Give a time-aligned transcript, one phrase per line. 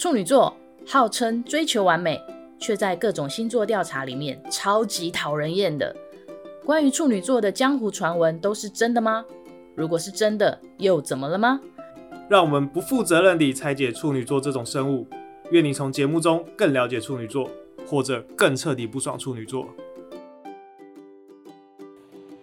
[0.00, 0.56] 处女座
[0.86, 2.18] 号称追求完美，
[2.58, 5.94] 却在各种星座调查里面超级讨人厌的。
[6.64, 9.22] 关于处女座的江湖传闻都是真的吗？
[9.76, 11.60] 如果是真的，又怎么了吗？
[12.30, 15.06] 让我们不负责任地拆解处女座这种生物。
[15.50, 17.50] 愿你从节目中更了解处女座，
[17.86, 19.68] 或者更彻底不爽处女座。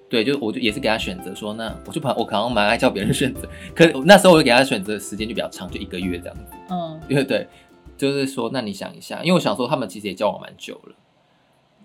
[0.10, 6.54] 对，就我就也是给他选择说，那我就怕我可能蛮爱叫别人选择，可是那时候我就给他选择时间就比较长，就一个月这样子。
[6.70, 7.48] 嗯，对对，
[7.98, 10.96] 就是说，那你想一下，因为我想说他们其实也交往蛮久了，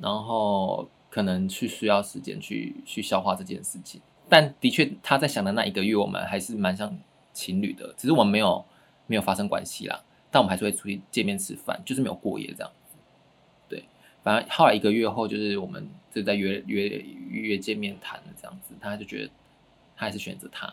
[0.00, 4.00] 然后可能去需要时间去去消化这件事情。
[4.28, 6.96] 但的确他在想的那一个月，我们还是蛮像
[7.32, 8.64] 情侣的，只是我们没有
[9.06, 10.00] 没有发生关系啦。
[10.30, 12.72] 但我们还是会出去见面吃饭，就是没有过夜这样
[14.22, 18.74] 反正后来一个月后，就是我们就在约约约见面谈了这样子。
[18.80, 19.30] 他就觉得
[19.96, 20.72] 他还是选择他，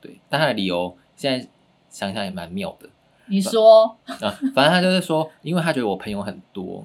[0.00, 1.46] 对，但他的理由现在
[1.90, 2.88] 想想也蛮妙的。
[3.26, 6.84] 你说 啊，反正他就是说，因为他觉得我朋友很多，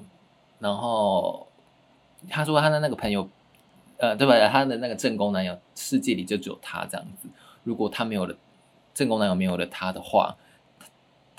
[0.58, 1.46] 然后
[2.28, 3.28] 他说他的那个朋友，
[3.98, 4.48] 呃，对吧？
[4.48, 7.28] 他的那个正宫男友世界里就只有他这样子。
[7.64, 8.34] 如果他没有了
[8.92, 10.36] 正宫男友，没有了他的话。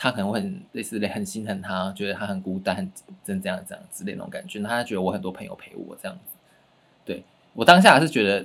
[0.04, 2.92] 他可能会很类似的，很心疼他，觉得他很孤单，很
[3.24, 4.60] 真这样这样之类那种感觉。
[4.60, 6.32] 他觉得我很多朋友陪我这样子，
[7.06, 8.44] 对，我当下还是觉得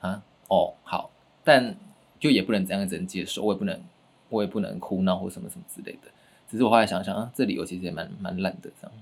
[0.00, 1.10] 啊，哦，好，
[1.42, 1.74] 但
[2.20, 3.82] 就也不能这样子接受，我也不能，
[4.28, 6.08] 我也不能哭闹或什么什么之类的。
[6.48, 8.96] 只是我后来想想啊，这理由其实也蛮蛮烂的这样。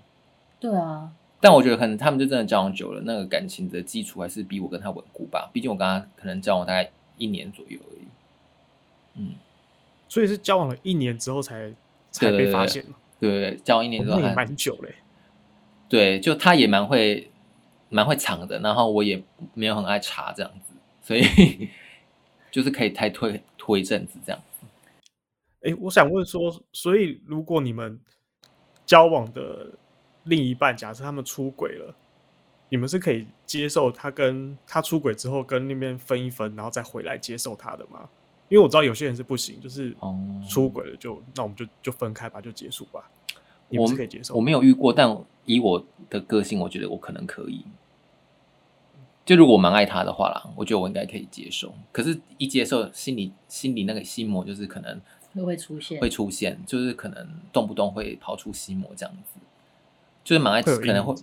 [0.59, 5.51] 对啊，但我觉得可能他们就真的交往久了，那个感情的基础还是比我跟他稳固吧。
[5.53, 8.06] 毕竟我跟他可能交往大概一年左右而已。
[9.17, 9.34] 嗯，
[10.09, 11.75] 所以是交往了一年之后才。
[12.11, 12.84] 才被发现
[13.19, 14.94] 对对对，交往一年之后还蛮久嘞。
[15.89, 17.30] 对，就他也蛮会
[17.89, 19.22] 蛮会藏的，然后我也
[19.55, 20.72] 没有很爱查这样子，
[21.03, 21.69] 所以
[22.50, 24.66] 就是可以太推推一阵子这样子。
[25.62, 27.98] 哎，我想问说，所以如果你们
[28.86, 29.72] 交往的
[30.25, 31.94] 另一半，假设他们出轨了，
[32.69, 38.09] 你们是可以接受他跟他出轨之后跟那边分一分，然后再回来接受他的吗？
[38.50, 39.97] 因为我知道有些人是不行，就是
[40.49, 43.09] 出轨了就、嗯、那我们就就分开吧，就结束吧。
[43.71, 47.65] 我们可以接受我，我没有遇过，但以我的个性，我觉得我可能可以。
[49.25, 51.72] 就如果我蛮爱他的话啦，我觉得我应该可以接受。
[51.93, 55.00] 可是，一接受，心里心里那个心魔就是可能
[55.47, 59.38] 会出现，会出现，就是可能动不动会跑出心魔这样子。
[60.25, 61.15] 就是蛮爱，可能会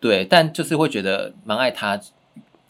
[0.00, 2.00] 对，但就是会觉得蛮爱他。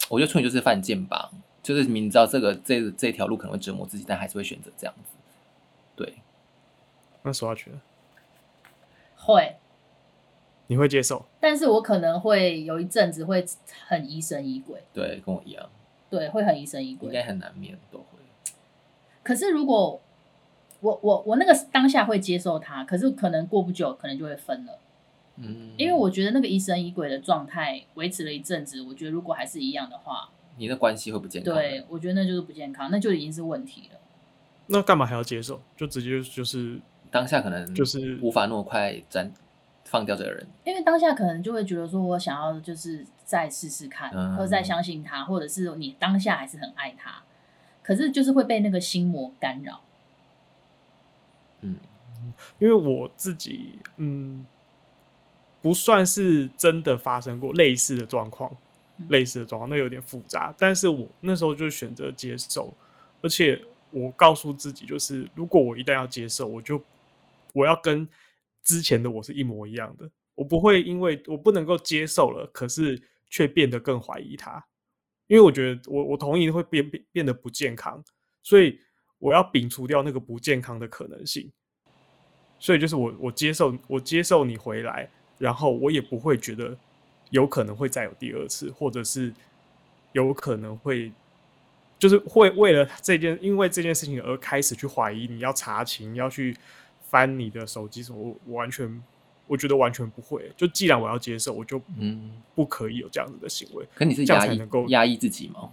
[0.09, 1.31] 我觉得处女就是犯贱吧。
[1.65, 5.17] 就是明知道这个这这条路可能会折磨自己，但还是会选择这样子。
[5.97, 6.19] 对，
[7.23, 7.81] 那说下去了，
[9.17, 9.57] 会，
[10.67, 11.25] 你会接受？
[11.41, 13.43] 但是我可能会有一阵子会
[13.89, 14.83] 很疑神疑鬼。
[14.93, 15.71] 对，跟我一样。
[16.11, 18.05] 对，会很疑神疑鬼，应该很难免都会。
[19.23, 19.99] 可是如果
[20.81, 24.79] 我我我那个当下会接受他，可是可能过不久，可能就会分了。
[25.37, 30.29] 嗯，因为我觉得那个疑神疑鬼的状态维持了一阵子，我觉得如果还是一样的话。
[30.57, 31.55] 你的关系会不健康？
[31.55, 34.01] 对，我觉得那就是不健康，那就已经是问题了。
[34.67, 35.61] 那干嘛还要接受？
[35.77, 39.31] 就直接就是当下可能就是无法那么快斩
[39.85, 47.23] 放掉这个人，因为当下可能就会觉得说，我想要就是再试试看，嗯或者再相信他，或者是你当下还是很爱他，
[47.83, 49.83] 可是就是会被那个心魔干扰。
[51.61, 51.77] 嗯，
[52.59, 54.47] 因为我自己嗯，
[55.61, 58.57] 不算是真的发生过类似的状况。
[59.09, 62.73] 类似的状况，那有点复杂，但是我那时候就选择接受，
[63.21, 63.61] 而且
[63.91, 66.81] 我告诉自己，就是如果我一旦要接受，我就
[67.53, 68.09] 我要跟
[68.63, 74.65] 之前的我是一模一样的，我不会因为我不能够接受了，可是却变得更怀疑他，
[75.27, 78.03] 因为我觉得我我同意会变变变得不健康，
[78.45, 78.79] 所以
[79.19, 81.51] 我要摒除掉那个不健康的可能性，
[82.61, 86.79] 所以就是我我接受我接受你回来，然后我也不会觉得。
[87.35, 89.33] 有可能会再有第二次，或者是
[90.13, 91.11] 有可能会，
[91.99, 96.57] 就是会为了这件，因为这件事情而开始去怀疑你，要查勤，要去
[97.11, 99.03] 翻你的手机什么，我完全，
[99.49, 100.49] 我觉得完全不会。
[100.57, 103.85] 就既然我要接受，我就嗯不可以有这样子的行为。
[103.97, 105.71] 可你是压抑，这样才能够压抑自己吗？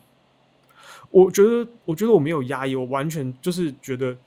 [1.11, 4.17] 我觉得，我觉得我没有压抑，我完全就是觉得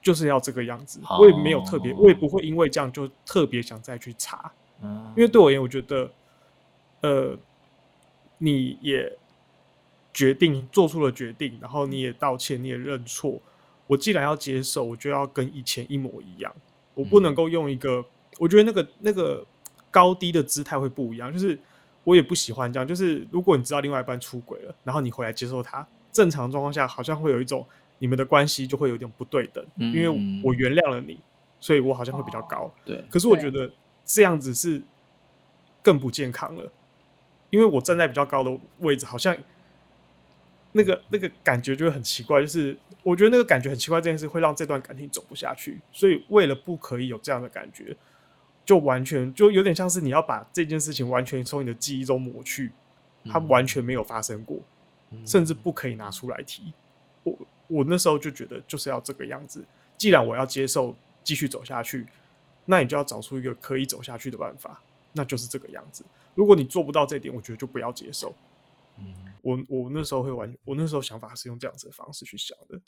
[0.00, 0.98] 就是要这个样子。
[1.18, 4.50] 我也没有特别，我也不会因为这样就特别想再去查。
[5.14, 6.10] 因为对我而言，我觉得，
[7.02, 7.38] 呃，
[8.38, 9.16] 你也
[10.12, 13.40] 决定做出了决定，然后你也道歉，你也认错。
[13.86, 16.52] 我既然要接受，我就要跟以前一模一样。
[16.94, 18.04] 我不能够用一个，
[18.38, 19.46] 我觉得那个那个
[19.90, 21.32] 高低的姿态会不一样。
[21.32, 21.58] 就是
[22.04, 22.86] 我也不喜欢这样。
[22.86, 27.66] 就是如果你知道另外一半出轨了，然后你回来接受他，正常状况下好像会有一种
[27.98, 29.64] 你们的关系就会有点不对等。
[29.76, 30.08] 因为
[30.42, 31.18] 我原谅了你。
[31.60, 32.62] 所以我好像会比较高。
[32.62, 33.70] 哦、对，可是我觉得
[34.04, 34.82] 这样子是
[35.80, 36.68] 更不健康了，
[37.52, 39.36] 因为我站在比较高的位置，好像
[40.72, 45.78] 那个那个感觉就会很奇怪，就是我觉得那个感觉很奇怪，这件事会让这段感情走不下去。
[45.92, 47.94] 所以为了不可以有这样的感觉，
[48.64, 52.72] 就完全就有点像是你要把这件事情完全从你的记忆中抹去，
[53.26, 54.58] 它完全没有发生过，
[55.10, 56.72] 嗯、甚至不可以拿出来提。
[57.22, 57.38] 我
[57.68, 59.62] 我那时候就觉得就是要这个样子。
[59.98, 62.06] 既然我要接受继续走下去，
[62.64, 66.04] 那你就要找出一个可以走下去的办法，那就是这个样子。
[66.34, 68.34] 如果你做不到这点，我觉得就不要接受。
[68.98, 72.80] 嗯，我我那时候会完，我那时候想法是用这样子的方式去想的。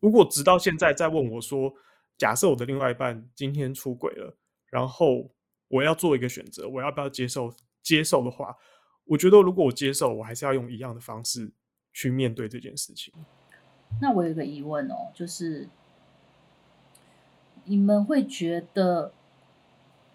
[0.00, 1.72] 如果直到现在再问我说，
[2.16, 4.36] 假设我的另外一半今天出轨了，
[4.70, 5.30] 然后
[5.68, 7.52] 我要做一个选择，我要不要接受？
[7.82, 8.56] 接受的话，
[9.04, 11.52] 我觉得如果我接受，我还是要用一样的方式
[11.92, 13.12] 去面对这件事情。
[14.00, 15.68] 那我有一个疑问哦，就是
[17.64, 19.12] 你们会觉得，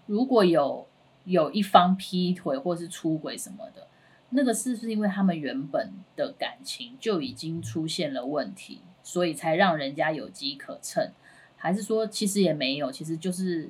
[0.07, 0.87] 如果有
[1.29, 3.87] 有一方劈腿或是出轨什么的，
[4.31, 11.11] 那个是不是因为他们原本的感情就已经出现了问题，所以才让人家有机可乘？
[11.55, 13.69] 还是说其实也没有，其实就是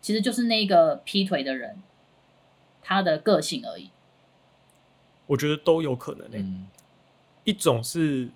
[0.00, 1.82] 其实就是那个劈腿的人
[2.82, 3.90] 他的个性而已？
[5.26, 6.66] 我觉得都有可能诶、欸，嗯、
[7.44, 8.30] 一种是。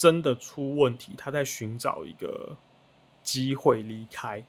[0.00, 2.56] 真的出问题，他在寻找一个
[3.22, 4.42] 机会离开。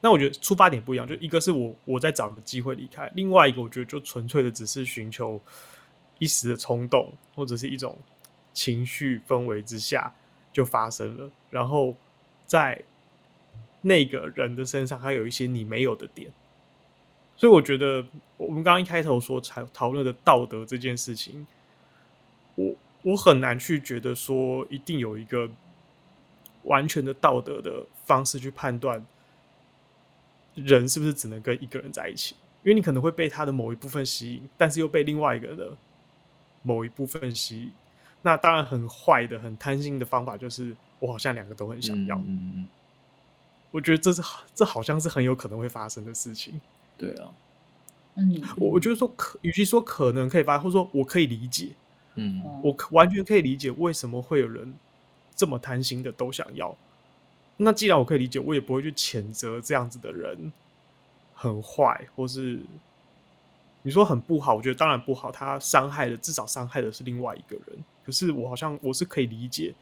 [0.00, 5.40] 那我觉得出发点不一样，就一个是我我在找个机会离开，另外一个我觉得就纯粹的只是寻求
[6.18, 7.96] 一时的冲动，或者是一种
[8.52, 10.12] 情绪氛围之下
[10.52, 11.30] 就发生了。
[11.50, 11.94] 然后
[12.46, 12.82] 在
[13.80, 16.30] 那个人的身上，还有一些你没有的点。
[17.36, 18.04] 所以我觉得
[18.36, 21.46] 我们刚刚一开头说才讨论的道德这件事情，
[22.54, 22.74] 我。
[23.02, 25.48] 我很难去觉得说一定有一个
[26.64, 29.02] 完全的道德的方式去判断
[30.64, 35.76] 人是不是只能跟一个人在一起，因为你可能会被他的某一部分吸引，但是又被另外一个人的
[36.62, 37.72] 某一部分吸引。
[38.22, 42.16] 那当然很坏的、很贪心的方法就是我好像两个都很想要。
[42.16, 42.68] 嗯嗯嗯。
[43.70, 44.22] 我觉得这是
[44.54, 46.60] 这好像是很有可能会发生的事情。
[46.98, 47.30] 对啊。
[48.16, 48.42] 嗯。
[48.56, 51.70] 我我觉得说可，与其说可能可以发生，或者说我可以理解。
[52.16, 54.74] 嗯，我完全可以理解为什么会有人
[55.34, 56.76] 这么贪心的都想要。
[57.62, 60.52] 那既然我可以理解，我也不会去谴责这样子的人
[61.34, 62.58] 很坏，或是
[63.82, 64.54] 你说很不好。
[64.54, 67.84] 我觉得当然不好，他伤害的至少伤害的是另外一个人。
[68.04, 69.74] 可是我好像我是可以理解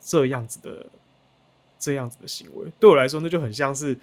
[0.00, 0.86] 这样子的
[1.78, 2.70] 这样子的行为。
[2.78, 3.98] 对我来说，那就很像是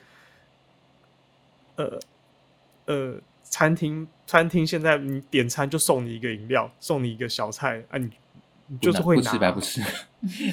[1.75, 1.99] 呃
[2.85, 3.21] 呃。
[3.45, 8.11] 餐厅，餐厅现在你点餐就送你一个饮料，送你一个小菜啊你，你
[8.79, 9.81] 就是会拿， 不吃白不吃，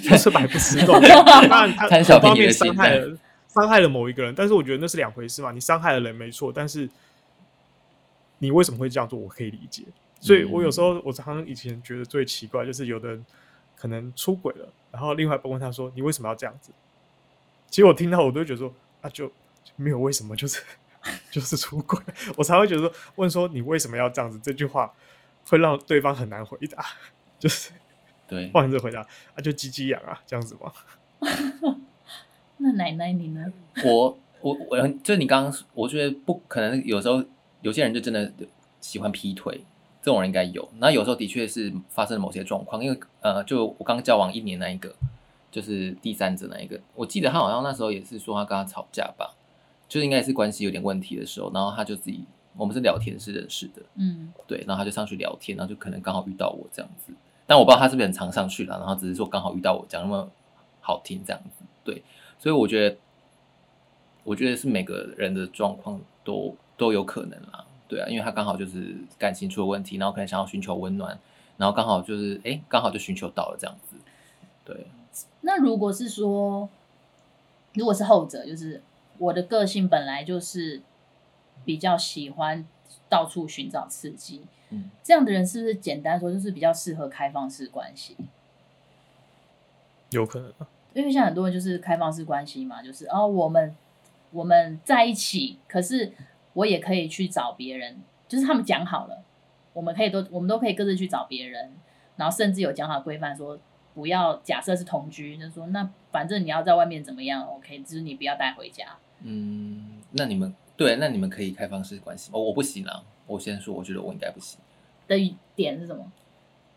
[0.08, 0.86] 不吃白不吃。
[0.86, 1.00] 当
[1.48, 3.16] 然， 他贪小便宜的伤害了
[3.48, 5.52] 伤害了某一个人，但是我觉得那是两回事嘛。
[5.52, 6.88] 你伤害了人没错，但是
[8.38, 9.18] 你为什么会这样做？
[9.18, 9.84] 我可以理解。
[10.20, 13.24] 所以我有时候我常常以前觉得最奇怪，就是有的人
[13.76, 16.70] 可能出轨了，然后另外一半问他说：“你为什么要这样子？”
[17.70, 20.60] 其实我听到我都觉得说：“啊就，就没有为什么，就是。
[21.32, 21.98] ”就是出轨，
[22.36, 24.38] 我才会觉得说，问说你为什么要这样子？
[24.42, 24.92] 这句话
[25.46, 26.84] 会让对方很难回答，
[27.38, 27.70] 就是
[28.30, 30.72] 对，换着回答啊，就鸡鸡痒啊，这样子吗？
[32.58, 33.52] 那奶奶你呢？
[33.84, 36.82] 我我我，就你刚刚，我觉得不可能。
[36.86, 37.22] 有时候
[37.60, 38.32] 有些人就真的
[38.80, 39.60] 喜欢劈腿，
[40.00, 40.66] 这种人应该有。
[40.78, 44.94] 那有时候的确是发生了某些状况，因为呃，就我刚交往一年那一个，
[45.50, 49.34] 就是第三者那一个，我记得他好像那时候也是说他跟他吵架吧。
[49.88, 52.24] 就应该是关系有点问题的时候，然后他就自己，
[52.56, 57.12] 我们是聊天是认识的，嗯，对，然后他就上去聊天，然后就可能刚好遇到我这样子，
[57.50, 60.30] 但我不知道他是不是很常上去了，然后只是说刚好遇到我讲那么
[60.80, 62.00] 好听这样子，对，
[62.38, 62.96] 所以我觉得，
[64.22, 71.18] 我觉得是每个人的状况都都有可能啦，对啊，因为他刚好就是感情出了问题，然后可能想要寻求温暖，
[71.56, 73.96] 然后刚好就是哎，刚好就寻求到了这样子，
[74.64, 74.86] 对。
[75.40, 76.68] 那如果是说，
[77.74, 78.80] 如果是后者，就是。
[79.18, 80.80] 我的个性本来就是
[81.62, 82.66] 比较喜欢
[83.10, 88.16] 到处寻找刺激，嗯，这样的人是不是简单说就是比较适合开放式关系？
[90.10, 90.52] 有可能，
[90.94, 93.74] 因为像很多人就是开放式关系嘛，就是哦，我们
[94.32, 96.12] 我们在一起，可是
[96.54, 97.96] 我也可以去找别人，
[98.26, 99.22] 就是他们讲好了，
[99.72, 101.70] 我们可以都我们都可以各自去找别人，
[102.16, 103.56] 然后甚至有讲好规范说
[103.94, 108.96] 不要假设是同居，就是说那反正你要在外面怎么样，OK，就是你不要带回家。
[109.22, 112.40] 嗯，那你们对，那你们可以开放式关系哦？
[112.40, 114.58] 我不行啊，我先说，我觉得我应该不行。
[115.06, 116.04] 的点是什么？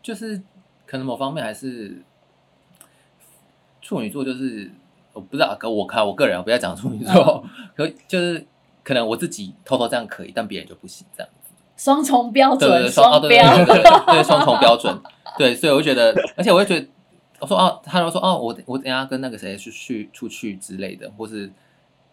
[0.02, 0.40] 就是
[0.86, 2.02] 可能某方面还是
[3.80, 4.70] 处女座，就是
[5.12, 7.44] 我不知道，可我看我个人不要讲处女座，
[7.76, 8.46] 可就是
[8.82, 11.50] 可能我自己偷偷这样可以，但别人就不行，这样子。
[11.76, 14.96] 双重标准，对对对，双标，对 双重标准，
[15.36, 16.86] 对，所以我就觉得，而且我会觉得，
[17.40, 21.50] 我说哦，他就说哦，我我等下跟那个谁去去出去之类的，或是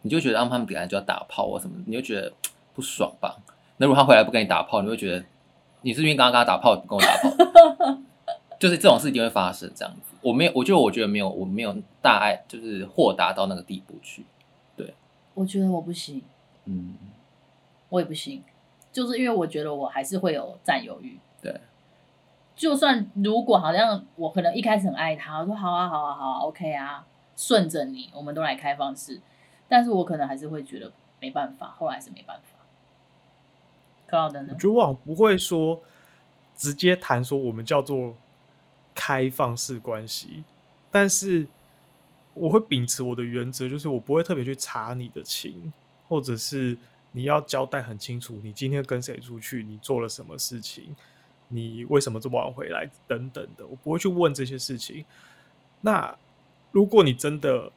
[0.02, 2.32] 你就觉得让他们本来就要打炮啊什么，你就觉得
[2.74, 3.38] 不爽吧？
[3.82, 5.26] 那如果他回来不跟你打炮，你会觉得
[5.82, 7.98] 你是因为刚刚跟他打炮不跟我打炮，
[8.60, 10.16] 就是这种事一定会发生这样子。
[10.22, 14.24] 我没有，我觉得我觉得没有，我没有大爱，就是豁达到那个地步去。
[14.78, 14.94] 对，
[15.34, 16.22] 我觉得我不行，
[16.66, 16.94] 嗯，
[17.90, 18.44] 我也不行，
[18.92, 21.18] 就是因为我觉得我还是会有占有欲。
[21.42, 21.60] 对，
[22.56, 27.04] 就算如果好像我可能一开始很爱他，我说好啊好啊好啊，OK 啊，
[27.36, 29.20] 顺着你，我们都来开放式，
[29.68, 32.51] 但是我可能还是会觉得没办法，后来还是没办法。
[34.12, 34.50] 克劳德呢？
[34.54, 35.82] 我觉得我不会说
[36.58, 38.14] 直接谈说我们叫做。
[38.94, 40.44] 开放式关系，
[40.92, 41.48] 但是
[42.34, 45.72] 我会秉持我的原则，就是我不会特别去查你的情，
[46.10, 46.78] 或者是
[47.14, 50.94] 你要交代很清楚，你今天跟谁出去，你做了什么事情，
[51.48, 55.06] 你为什么这么晚回来，等等的，我不会去问这些事情。
[55.80, 56.14] 那
[56.72, 57.72] 如果你真的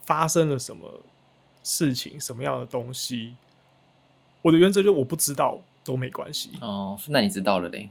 [0.00, 1.00] 发生了什么
[1.62, 3.36] 事情，什么样的东西，
[4.42, 6.50] 我的原则就是我不知道都没关系。
[6.60, 7.88] 哦，那你知道了嘞？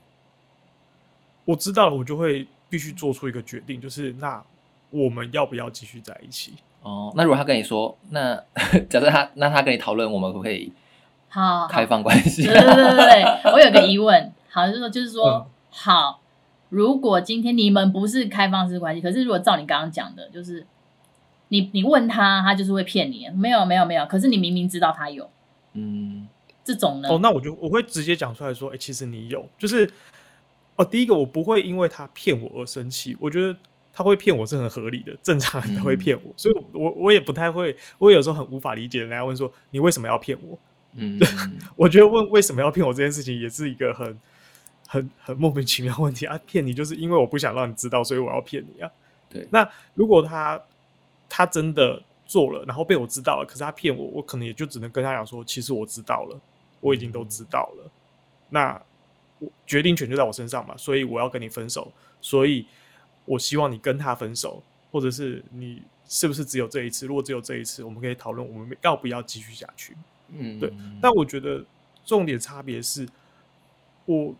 [1.45, 4.43] 我知道了，我就会必须做出一个决定，就是那
[4.89, 6.53] 我们要不要继续在一起？
[6.83, 8.35] 哦，那如果他跟你说，那
[8.89, 10.71] 假设他那他跟你讨论，我们可不可以
[11.29, 12.43] 好开放关系？
[12.43, 16.21] 对对对对， 我有个疑问，好，就是说就是说，嗯、好，
[16.69, 20.65] 如果今天你们不是开放式关系，可是如果照你刚刚讲的，就是
[21.49, 25.29] 你你问他，他就是会骗你，没有没有没有，可是你明明知道他有，
[25.73, 26.27] 嗯，
[26.67, 27.09] 这种呢？
[27.09, 29.89] 哦，那我就我会直接讲出来说，哎、欸，其实你有，就是。
[30.79, 33.57] 哦，第一个我不会因为他骗我而生气，我觉得
[33.91, 40.55] 他会骗我是很合理的，正常人都会骗我，嗯、所以我我也不太会，我有时候很无法理解人家问说，你为什么要骗我？
[40.93, 41.19] 嗯，
[41.75, 44.19] 我觉得问为什么要骗我这件事情也是一个很
[44.87, 48.91] 很很莫名其妙的问题啊，骗你就是因为我不想让你知道，所以我要骗你啊。
[49.31, 50.61] 对，那如果他
[51.27, 56.39] 他真的做了，然后被我知道了，可是他骗我，我可能也就只能跟他讲说，其实我知道了，
[56.79, 57.91] 我已经都知道了，
[58.49, 58.81] 那
[59.39, 59.47] 我。
[59.67, 61.91] 决定权就在我身上嘛，所以我要跟你分手，
[62.21, 62.65] 所以
[63.25, 67.05] 我希望你跟他分手，或者是你是不是只有这一次？
[67.05, 69.95] 如果只有这一次，我们可以讨论我们要不要继续下去。
[70.29, 70.73] 嗯，对。
[70.99, 71.63] 但我觉得
[72.03, 73.07] 重点差别是，
[74.05, 74.33] 我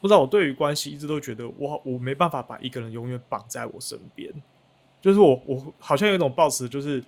[0.00, 4.32] 不知道我对于关系一直都觉得我我没办法把一个人永远绑在我身边，
[5.00, 7.04] 就是我我好像有一种抱持，就是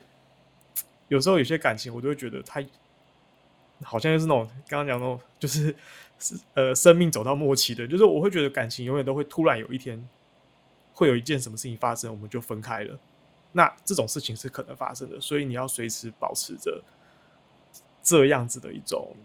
[1.09, 2.63] 有时候有些感情我都会觉得他
[3.83, 5.75] 好像就是那种刚刚讲那种就是。
[6.55, 10.01] 呃，生命走到末期的，就是我会觉得感情永远都会突然有一天，
[10.95, 12.97] 会有一件什么事情发生，我们就分开了。
[13.51, 16.81] 那这种事情是可能发生的，所以你要随时保持着
[18.05, 19.17] 这样子的一种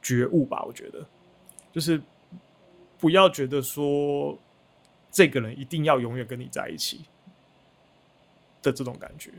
[0.00, 0.62] 觉悟吧。
[0.64, 1.04] 我觉得，
[1.72, 2.00] 就是
[2.96, 4.38] 不要觉得说
[5.10, 7.04] 这个人一定要永远跟你在一起
[8.62, 9.32] 的这种感觉。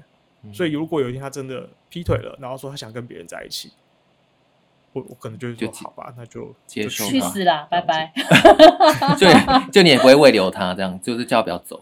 [0.53, 3.71] 所以，如果有一天他真的劈腿了，然后说他想跟别人在一起。
[4.93, 7.05] 我我可能就会说好吧，那就接受。
[7.05, 8.11] 去死啦，拜拜。
[9.17, 11.81] 就就你也不会慰留他，这样就是叫他不要走。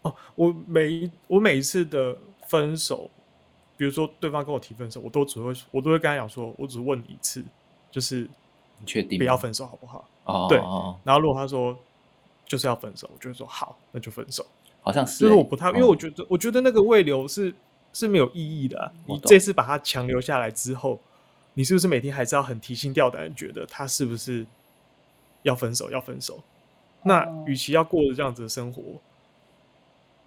[0.00, 2.16] 哦，我每我每一次的
[2.46, 3.10] 分手，
[3.76, 7.44] 比如说对方跟我提分手，我都只会我都会跟他讲说，我只问你一次，
[7.90, 8.20] 就是
[8.78, 10.04] 你确定不要分手好不好？
[10.24, 10.56] 哦，对。
[11.04, 11.76] 然后如果他说
[12.46, 14.46] 就是要分手，我就会说好，那就分手。
[14.80, 17.54] 好像是，就是我不太，因为我觉得我觉得那个慰留是
[17.92, 18.92] 是没有意义的。
[19.04, 20.98] 你这次把他强留下来之后。
[21.54, 24.44] 你是不是每天还是要很提心吊胆，觉得他是不是
[25.42, 25.90] 要分手？
[25.90, 26.42] 要分手？
[27.04, 28.82] 那与其要过着这样子的生活，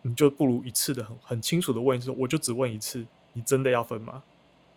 [0.04, 4.24] 你就不如一次的很很清楚的问说，我就只问一次，你真的要分吗？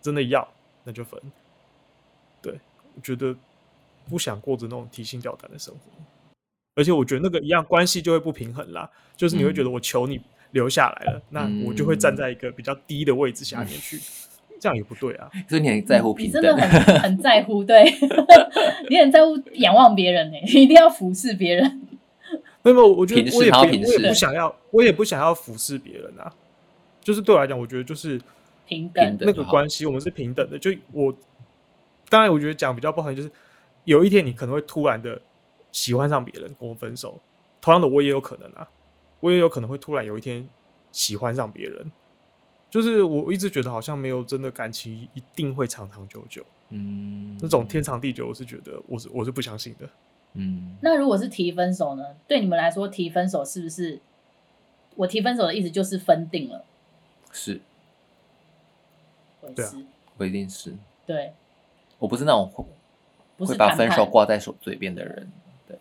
[0.02, 0.46] 真的要，
[0.82, 1.20] 那就分。
[2.42, 2.58] 对，
[2.96, 3.36] 我觉得
[4.08, 5.80] 不想过着那种提心吊胆的生活，
[6.74, 8.90] 而且我觉得那个一样关系就会不平衡啦。
[9.14, 10.18] 就是你会觉得我求你
[10.52, 13.98] 留下来了，嗯、那我就会站在一个比较低的位置下面去。
[14.26, 14.29] 嗯
[14.60, 15.28] 这样也不对啊！
[15.48, 17.82] 所以你很在乎平等，你真的很很在乎，对，
[18.90, 21.82] 你很在乎仰望别人呢，你一定要俯视别人。
[22.62, 26.30] 没有，我觉得我也不我也不想要，我也不想要俯视别人啊。
[27.02, 28.20] 就是对我来讲，我觉得就是
[28.68, 30.58] 平等那个关系，我们是平等的。
[30.58, 31.12] 就我
[32.10, 33.30] 当然，我觉得讲比较不好，就是
[33.84, 35.18] 有一天你可能会突然的
[35.72, 37.18] 喜欢上别人，跟我分手。
[37.62, 38.68] 同样的，我也有可能啊，
[39.20, 40.46] 我也有可能会突然有一天
[40.92, 41.90] 喜欢上别人。
[42.70, 49.88] 就是我一直觉得好像没有真的感情一定会长长久久，嗯，那种天长地久，我是觉得我是我是不相信的，
[50.34, 50.76] 嗯。
[50.80, 52.04] 那如果是提分手呢？
[52.28, 53.98] 对你们来说，提分手是不是
[54.94, 56.64] 我提分手的意思就是分定了？
[57.32, 57.60] 是，
[59.54, 59.72] 对啊，
[60.16, 60.72] 我一定是。
[61.04, 61.32] 对，
[61.98, 62.64] 我不是那种会
[63.46, 65.32] 会把分手挂在手嘴边的人。
[65.66, 65.76] 对，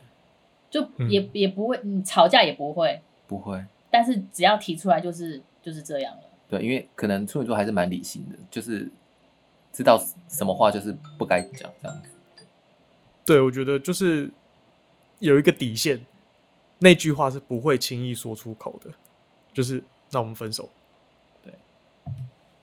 [0.72, 3.63] 就也、嗯、也不会，你吵架也不会，不会。
[3.91, 6.24] 但是只要提出来，就是就是这样了。
[6.50, 8.89] 对，因为可能处女座还是蛮理性的，就是
[9.72, 12.10] 知道什么话就是不该讲这样子。
[13.24, 14.29] 对，我觉得就是
[15.20, 16.03] 有一个底线，
[16.79, 18.91] 那句话是不会轻易说出口的，
[19.53, 20.68] 就是让我们分手。
[21.44, 21.53] 对，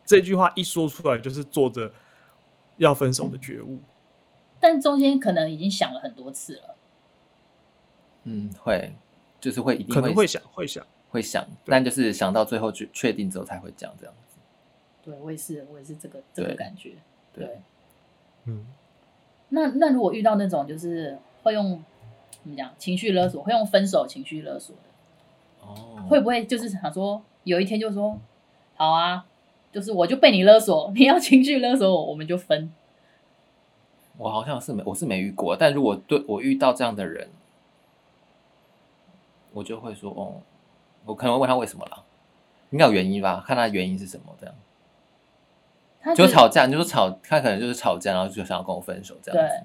[0.04, 1.92] 这句话一说出来，就是做着
[2.78, 3.78] 要分手的觉悟。
[4.58, 6.76] 但中间可能已经想了很多次了。
[8.24, 8.92] 嗯，会，
[9.38, 14.38] 就是会一定会可能会想，会想，会想，但就是想到最后确确定之后才会讲这样子。
[15.02, 16.94] 对，我也是，我也是这个这个感觉。
[17.32, 17.60] 对，对
[18.44, 18.66] 嗯。
[19.50, 21.82] 那那如果遇到那种就是会用
[22.42, 28.18] 怎么讲情绪勒索，会用分手情绪勒索的，哦，会不会就是想说有一天就说
[28.74, 29.24] 好啊，
[29.72, 32.72] 就是我就被你勒索，你要情绪勒索我，我们就分。
[34.18, 37.28] 我好像是没，我是没遇过，但如果对我遇到这样的人，
[39.52, 40.42] 我就会说哦，
[41.06, 42.02] 我可能会问他为什么啦，
[42.70, 44.54] 应该有原因吧，看他原因是什么这样。
[46.14, 49.64] 就吵架，你就说吵，他可能就是吵架，然后就想要跟我分手这样子。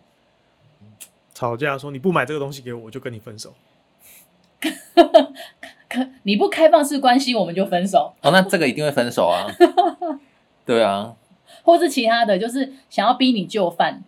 [0.80, 0.98] 对，
[1.36, 3.54] 吵架说你不买这个东西给我，我就跟你分手。
[4.60, 8.14] 可你不开放式关系，我们就分手。
[8.22, 9.46] 哦，那这个一定会分手啊。
[10.66, 11.16] 对啊。
[11.64, 14.04] 或是其他的就是想要逼你就范，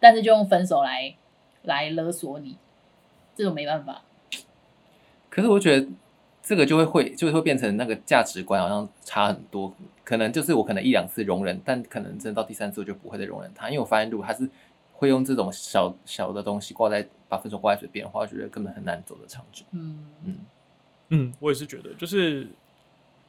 [0.00, 1.14] 但是就用分手来
[1.62, 2.56] 来勒索你，
[3.36, 4.02] 这种没办法。
[5.30, 5.86] 可是我觉得。
[6.48, 9.70] 这个就会会就会变成那个价值观好像差很多，
[10.02, 14.48] 可能就是我可能一两次容忍，但可能真的到第三次我就不会再容忍他，因为我发现如果他是
[14.94, 19.62] 会用这种小小的东西挂在把分手挂在嘴边的话，我觉得根本很难走得长久。
[19.72, 20.38] 嗯嗯
[21.10, 22.48] 嗯，我也是觉得，就是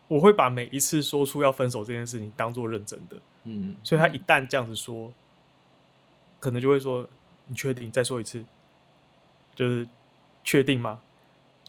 [0.08, 5.12] 我会把每一次说出要分手这件事情当做认真的，嗯，所以他一旦这样子说，
[6.40, 7.06] 可能就会说
[7.48, 7.92] ：“你确定？
[7.92, 8.42] 再说一次，
[9.56, 9.86] 就是
[10.42, 11.02] 确定吗？”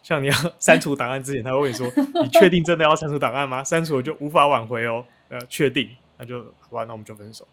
[0.03, 1.87] 像你要 删除档案之前，他会问你说
[2.23, 3.63] ：“你确定真的要删除档案吗？
[3.63, 7.47] 删除了就无法挽回哦。”呃，确定，那就好吧，那我们就分手，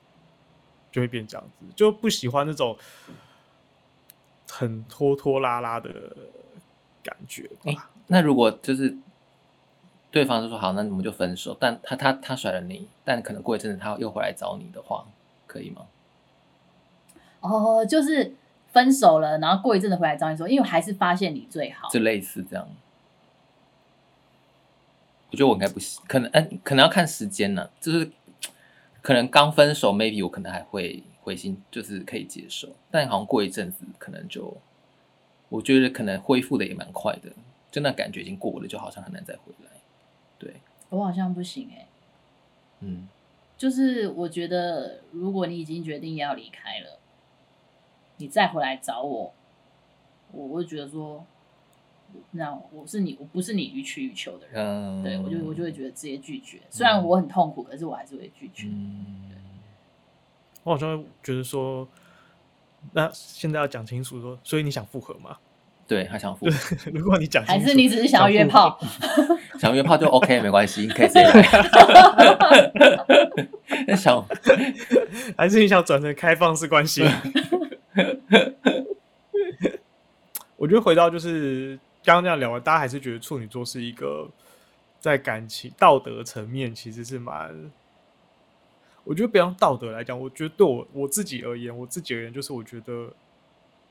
[0.92, 2.76] 就会变这样子，就不喜欢那种
[4.50, 5.90] 很拖拖拉拉的
[7.04, 7.48] 感觉。
[7.66, 8.98] 欸，那如果就是
[10.10, 15.06] 对方就说好，那我们就分手，但他他他甩了你，但可能过一阵子他又回来找你的话，
[15.46, 15.84] 可以吗？
[17.42, 18.34] 哦，就是。
[18.72, 22.68] 分手了，然后过一阵子回来找你说，因为我还是发现你最好，就类似这样。
[25.32, 27.70] 我觉得我应该不行，可能嗯、欸，可能要看时间呢。
[27.82, 28.10] 就是
[29.02, 32.70] 可能刚分手，maybe 我可能还会回心，就是可以接受。
[32.92, 34.56] 但好像过一阵子，可能就
[35.50, 37.32] 我觉得可能恢复的也蛮快的，
[37.72, 39.72] 就那感觉已经过了，就好像很难再回来。
[40.40, 40.54] 对，
[40.90, 41.88] 我好像不行哎、欸。
[42.82, 43.08] 嗯，
[43.58, 47.00] 就是我觉得，如果你已经决定要离开了。
[48.18, 49.34] 你再回来找我，
[50.32, 51.26] 我会觉得说，
[52.32, 56.60] 那我是你，我不是你予取予求的人，嗯、对我就我就会觉得直接拒绝。
[56.70, 58.68] 虽然我很痛苦，可是我还是会拒绝。
[58.68, 59.32] 嗯、
[60.64, 61.88] 我好像会觉得说，
[62.94, 65.38] 那现在要讲清楚说，所以你想复合吗？
[65.88, 66.52] 对，他想复合。
[66.94, 68.78] 如果你讲，还是你只是想要约炮？
[69.58, 71.32] 想约炮就 OK，没关系，可以直接来。
[73.88, 74.22] 那 想，
[75.38, 77.04] 还是你想转成开放式关系？
[80.56, 84.30] 我觉得回到就是刚刚这样聊完，大家还是觉得处女座是一个
[85.00, 87.72] 在感情道德层面其实是蛮……
[89.04, 93.14] 我觉得不用道德来讲，我觉得对我我自己而言，我自己而言就是我觉得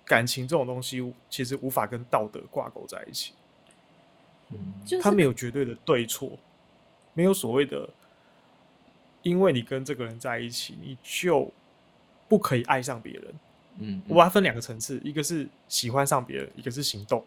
[0.05, 3.33] 感情这种东西其实无法跟道德挂钩在一起。
[4.51, 4.59] 嗯，
[5.01, 6.39] 他没有绝对的对错，
[7.15, 7.89] 没有所谓的，
[9.23, 11.51] 因为你跟这个人在一起，你就
[12.29, 13.35] 不可以爱上别人。
[13.79, 17.25] 嗯，我把它分两个层次，一个是喜欢上别人，一个是行动。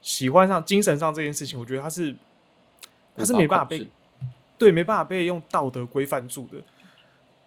[0.00, 2.12] 喜欢上精神上这件事情，我觉得它是，
[3.14, 3.86] 它是没办法被，
[4.58, 6.60] 对，没办法被用道德规范住的。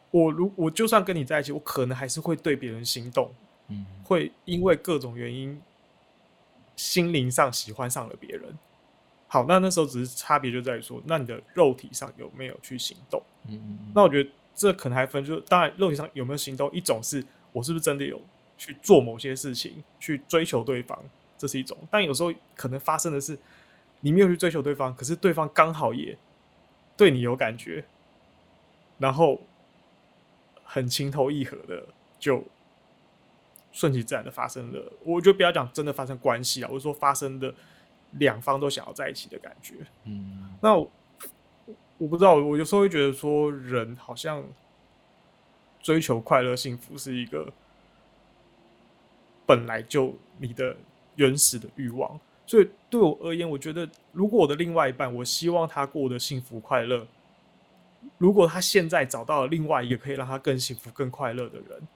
[0.09, 3.29] 我如我就算跟你在一起，我可能还是会对别人心动，
[3.67, 5.61] 嗯，会因为各种原因，
[6.77, 8.57] 心灵上喜欢上了别人。
[9.27, 13.21] 好，那那时候只是差别就在于说，那你的肉体上有没有去行动？
[13.49, 17.21] 嗯，那我觉得这可能还分，就是当然肉体上有没有行动，一种是。
[17.55, 18.21] 我是不是真的有
[18.57, 20.99] 去做某些事情，去追求对方？
[21.37, 21.77] 这是一种。
[21.89, 23.37] 但有时候可能发生的是，
[24.01, 26.17] 你没有去追求对方，可是对方刚好也
[26.97, 27.85] 对你有感觉，
[28.97, 29.39] 然后
[30.65, 31.85] 很情投意合的
[32.19, 32.43] 就
[33.71, 34.91] 顺其自然的发生了。
[35.03, 37.53] 我觉得不要讲真的发生关系啊，我说发生的
[38.11, 39.75] 两方都想要在一起的感觉。
[40.03, 40.91] 嗯，那我
[41.97, 44.43] 我不知道，我有时候会觉得说，人好像
[45.85, 47.53] 追求快乐幸福是一个
[49.45, 50.75] 本来就你的
[51.13, 57.05] 原始的欲望，所以对我而言，我觉得如果我的另外一半，我希望他过得幸福快乐。
[58.17, 61.87] 如果他现在找到了另外一个可以让他更幸福、更快乐的人，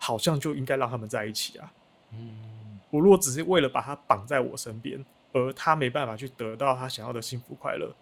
[0.00, 1.72] 好像就应该让他们在一起啊。
[2.12, 7.94] 嗯，我如果只是为了把他绑在我身边，而他没办法去得到他想要的幸福快乐，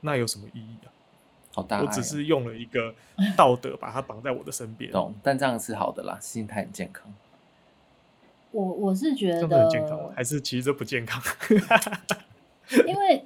[0.00, 0.94] 那有什么意义啊？
[1.56, 2.94] 好大，我只是用了一个
[3.34, 4.90] 道德把它绑在我的身边。
[4.92, 7.10] 懂，但这样是好的啦，心态很健康。
[8.50, 11.22] 我我是觉得很健康，还是其实这不健康？
[12.86, 13.24] 因为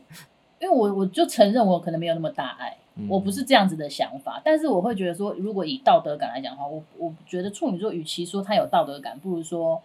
[0.61, 4.40] 因为我我就承认我可能没有那么大爱，嗯、我不是这样子的想法。
[4.45, 9.83] 但是我会觉得说，如果以道德感来讲的话，我我觉得处女座与其说他有道德感，不如说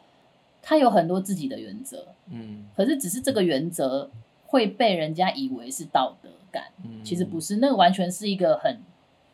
[0.62, 2.06] 他有很多自己的原则。
[2.30, 4.12] 嗯，可是只是这个原则
[4.46, 8.80] 会被人家以为是道德感，嗯、其实不是，那个完全是一个很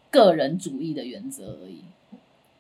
[0.09, 1.81] 个人主义的原则而已。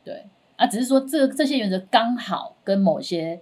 [0.03, 0.25] 对。
[0.57, 3.41] 啊，只是说这这些原则刚好跟某些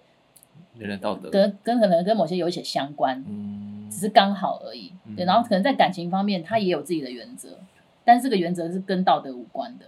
[0.78, 4.94] 人的道德跟跟可能跟某些有一些相关，嗯，只是刚好而已。
[5.18, 7.60] 对，然后可能在感情方面，他也有自己的原则，
[8.06, 9.88] 但是这个原则是跟道德无关的。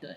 [0.00, 0.16] 对，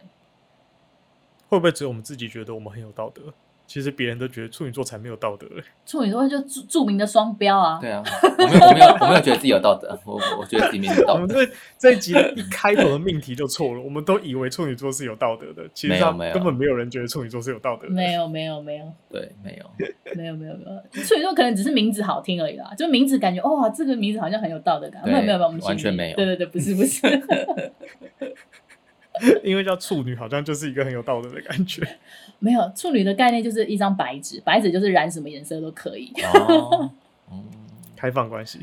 [1.49, 3.33] 会不会只有我们自己觉得我们很有道德？
[3.67, 5.63] 其实别人都觉得处女座才没有道德嘞。
[5.85, 7.79] 处女座就著著名的双标啊。
[7.81, 8.03] 对啊，
[8.37, 9.97] 我没有，我没有，我没有觉得自己有道德。
[10.05, 11.13] 我我觉得自己没有道德。
[11.13, 11.47] 我们这
[11.77, 17.93] 这一集一开头的命题就错了，我们都以为处女座是有道德的，其实上根本没有人觉得处女座是有道德的。
[17.93, 18.85] 没有，没有，没有。
[19.09, 19.65] 对，没有，
[20.15, 21.03] 没有，没有，没有。
[21.03, 25.01] 处女座可能只是名字好听而已啦，就名字感觉哇，这个名字好像很有道德感。
[25.05, 26.15] 没有，没有，没有，完全没有。
[26.15, 27.01] 对对对，不是，不是。
[29.43, 31.81] 因为叫处女，好像就是一个很有道德的感觉。
[32.39, 36.11] 没有，处女的概念就是一张白纸，白纸就是染什么颜色都可以。
[36.33, 36.91] 哦，
[37.95, 38.59] 开放关系。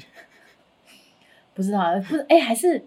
[1.54, 2.84] 不知道，不是，哎，还是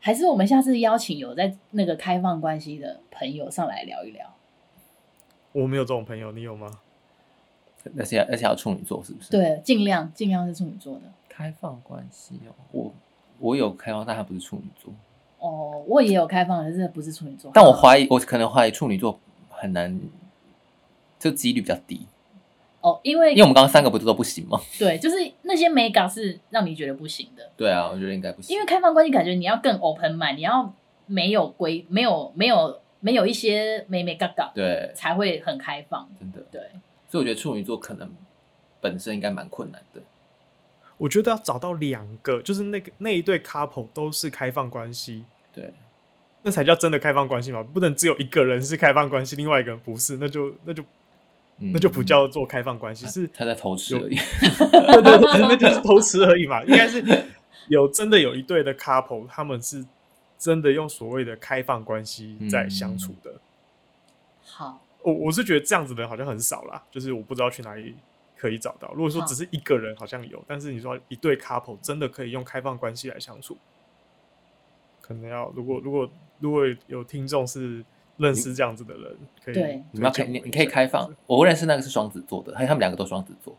[0.00, 4.34] 还是我们下次邀请有在那个开放关系的朋友上来聊一聊。
[5.52, 6.80] 我没有这种朋友，你有吗？
[7.98, 9.30] 而且而且要处女座，是不是？
[9.30, 12.54] 对，尽量尽量是处女座的开放关系哦。
[12.72, 12.94] 我
[13.38, 14.92] 我有开放，但他不是处女座。
[15.40, 17.50] 哦，我也有开放，可是不是处女座。
[17.52, 19.98] 但我怀疑，我可能怀疑处女座很难，
[21.18, 22.06] 就几率比较低。
[22.82, 24.60] 哦，因为因为我们刚刚三个不是都不行吗？
[24.78, 27.50] 对，就是那些美感是让你觉得不行的。
[27.56, 28.54] 对啊，我觉得应该不行。
[28.54, 30.72] 因为开放关系，感觉你要更 open mind，你要
[31.06, 36.08] 没有规，没有没有没有一些美美嘎嘎，对，才会很开放。
[36.18, 36.60] 真的，对。
[37.08, 38.10] 所以我觉得处女座可能
[38.80, 40.00] 本身应该蛮困难的。
[41.00, 45.72] 我觉得要找到两个，就是那个那一对 couple 都是开放关系，对，
[46.42, 47.62] 那才叫真的开放关系嘛。
[47.62, 50.82] 不能只有一个人是开放关系，另外一个人不是，那就那就、
[51.56, 54.14] 嗯、那就不叫做开放关系，是他在偷吃而已。
[54.60, 56.62] 对对对，那就是偷吃而已嘛。
[56.64, 57.02] 应该是
[57.68, 59.82] 有真的有一对的 couple，他们是
[60.38, 63.30] 真的用所谓的开放关系在相处的。
[63.30, 63.40] 嗯、
[64.44, 67.96] 好，我我是觉得这样子的人好像很少啦，就是我不知道去哪里。
[68.40, 68.90] 可以找到。
[68.94, 73.58] 如果说只是一个人，好像有，但是你说一对 couple 真的可以用开放关系来相处，
[75.02, 77.84] 可能要如果如果如果有听众是
[78.16, 81.14] 认识这样子的人，可以对，你们可以你你可以开放。
[81.26, 83.54] 我不认识那个是双子座的，还有他们两个都双子座。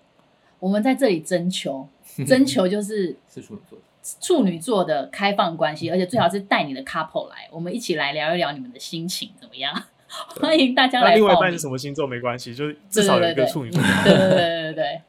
[0.57, 1.87] 我们在这里征求，
[2.25, 3.79] 征求就是是处女座，
[4.19, 9.83] 处女座的开放关系，而且最好是带你的 couple 来，我们一起来聊一聊你们的心情怎么样。
[10.41, 11.15] 欢迎大家来。
[11.15, 13.81] 另外一半是什么星座没关系，就是至少有一个处女座。
[14.03, 15.01] 对对对对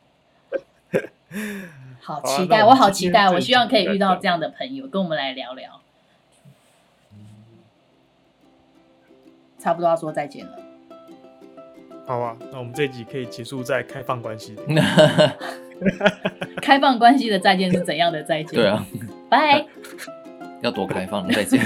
[0.91, 1.11] 对。
[2.01, 5.81] 好期待，我好期待，我希望可以遇到这样的朋友，跟我们来聊聊。
[9.59, 10.59] 差不多要说再见了。
[12.07, 14.57] 好啊，那我们这一集可以结束在开放关系。
[16.61, 18.55] 开放关系的再见是怎样的再见？
[18.55, 18.85] 对啊，
[19.29, 19.65] 拜。
[20.61, 21.61] 要多开放再见。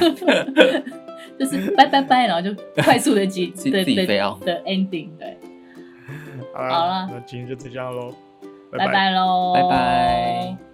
[1.39, 4.37] 就是拜拜拜，然后就快速的结， 自己飞啊。
[4.45, 5.37] 的 ending，对，
[6.55, 8.15] 好了，那今天就这样喽，
[8.71, 9.11] 拜拜。
[9.11, 10.66] 喽，拜拜。